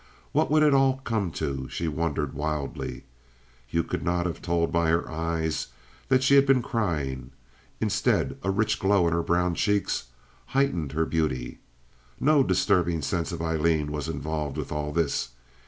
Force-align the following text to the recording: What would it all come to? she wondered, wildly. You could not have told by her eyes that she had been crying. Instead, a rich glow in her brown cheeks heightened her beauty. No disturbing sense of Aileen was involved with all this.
What 0.31 0.49
would 0.49 0.63
it 0.63 0.73
all 0.73 0.97
come 1.03 1.29
to? 1.33 1.67
she 1.69 1.87
wondered, 1.87 2.33
wildly. 2.33 3.03
You 3.69 3.83
could 3.83 4.01
not 4.01 4.25
have 4.25 4.41
told 4.41 4.71
by 4.71 4.89
her 4.89 5.07
eyes 5.07 5.67
that 6.07 6.23
she 6.23 6.33
had 6.33 6.47
been 6.47 6.63
crying. 6.63 7.29
Instead, 7.79 8.35
a 8.41 8.49
rich 8.49 8.79
glow 8.79 9.05
in 9.05 9.13
her 9.13 9.21
brown 9.21 9.53
cheeks 9.53 10.05
heightened 10.57 10.93
her 10.93 11.05
beauty. 11.05 11.59
No 12.19 12.41
disturbing 12.41 13.03
sense 13.03 13.31
of 13.31 13.43
Aileen 13.43 13.91
was 13.91 14.09
involved 14.09 14.57
with 14.57 14.71
all 14.71 14.91
this. 14.91 15.29